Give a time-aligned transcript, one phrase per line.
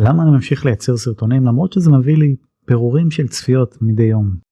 [0.00, 4.47] למה אני ממשיך לייצר סרטונים למרות שזה מביא לי פירורים של צפיות מדי יום.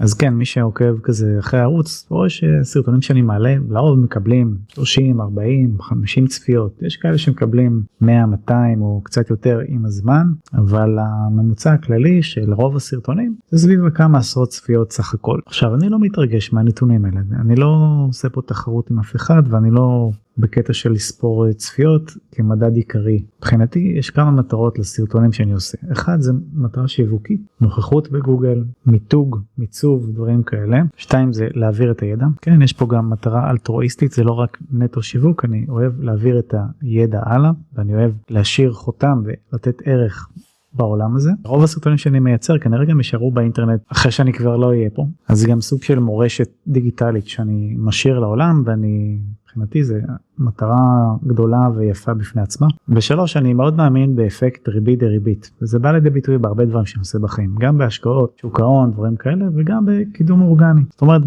[0.00, 5.76] אז כן מי שעוקב כזה אחרי הערוץ רואה שסרטונים שאני מעלה לרוב מקבלים 30 40
[5.80, 6.82] 50 צפיות.
[6.82, 12.76] יש כאלה שמקבלים 100 200 או קצת יותר עם הזמן אבל הממוצע הכללי של רוב
[12.76, 15.40] הסרטונים זה סביב כמה עשרות צפיות סך הכל.
[15.46, 17.20] עכשיו אני לא מתרגש מהנתונים האלה.
[17.40, 17.76] אני לא
[18.08, 23.22] עושה פה תחרות עם אף אחד ואני לא בקטע של לספור צפיות כמדד עיקרי.
[23.38, 25.78] מבחינתי יש כמה מטרות לסרטונים שאני עושה.
[25.92, 30.78] אחד זה מטרה שיווקית, נוכחות בגוגל, מיתוג, מיצוב, דברים כאלה.
[30.96, 32.26] שתיים זה להעביר את הידע.
[32.42, 36.54] כן, יש פה גם מטרה אלטרואיסטית, זה לא רק נטו שיווק, אני אוהב להעביר את
[36.82, 40.28] הידע הלאה, ואני אוהב להשאיר חותם ולתת ערך
[40.76, 41.30] בעולם הזה.
[41.44, 45.06] רוב הסרטונים שאני מייצר כנראה גם יישארו באינטרנט אחרי שאני כבר לא אהיה פה.
[45.28, 50.00] אז זה גם סוג של מורשת דיגיטלית שאני משאיר לעולם ואני מבחינתי זה
[50.38, 52.66] מטרה גדולה ויפה בפני עצמה.
[52.88, 57.18] ושלוש אני מאוד מאמין באפקט ריבית דריבית וזה בא לידי ביטוי בהרבה דברים שאני עושה
[57.18, 60.82] בחיים גם בהשקעות שוק ההון דברים כאלה וגם בקידום אורגני.
[60.90, 61.22] זאת אומרת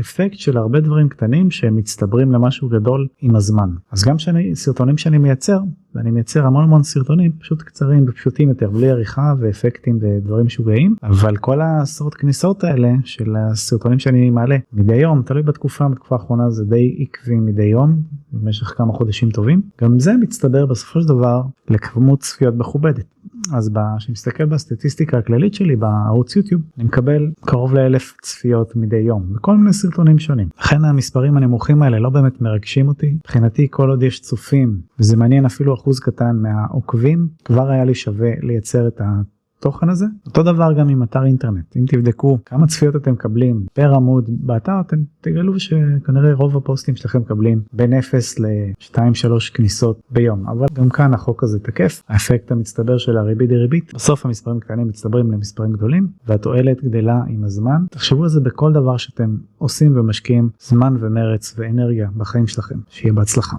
[0.00, 3.70] אפקט של הרבה דברים קטנים שמצטברים למשהו גדול עם הזמן.
[3.92, 5.58] אז גם שאני סרטונים שאני מייצר
[5.94, 11.36] ואני מייצר המון המון סרטונים פשוט קצרים ופשוטים יותר בלי עריכה ואפקטים ודברים משוגעים אבל
[11.36, 16.64] כל העשרות כניסות האלה של הסרטונים שאני מעלה מדי יום תלוי בתקופה בתקופה האחרונה זה
[16.64, 22.20] די עקבי מדי יום במשך כמה חודשים טובים גם זה מצטבר בסופו של דבר לכמות
[22.20, 23.04] צפיות מכובדת.
[23.52, 29.32] אז כשאני מסתכל בסטטיסטיקה הכללית שלי בערוץ יוטיוב אני מקבל קרוב לאלף צפיות מדי יום
[29.34, 30.48] בכל מיני סרטונים שונים.
[30.58, 35.44] לכן המספרים הנמוכים האלה לא באמת מרגשים אותי מבחינתי כל עוד יש צופים וזה מעניין
[35.44, 39.04] אפילו אחוז קטן מהעוקבים כבר היה לי שווה לייצר את ה...
[39.60, 40.06] התוכן הזה?
[40.26, 41.76] אותו דבר גם עם אתר אינטרנט.
[41.76, 47.18] אם תבדקו כמה צפיות אתם מקבלים פר עמוד באתר אתם תגלו שכנראה רוב הפוסטים שלכם
[47.18, 48.98] מקבלים בין 0 ל-2-3
[49.54, 50.48] כניסות ביום.
[50.48, 52.02] אבל גם כאן החוק הזה תקף.
[52.08, 57.84] האפקט המצטבר של הריבית דריבית בסוף המספרים קטנים מצטברים למספרים גדולים והתועלת גדלה עם הזמן.
[57.90, 62.76] תחשבו על זה בכל דבר שאתם עושים ומשקיעים זמן ומרץ ואנרגיה בחיים שלכם.
[62.88, 63.56] שיהיה בהצלחה.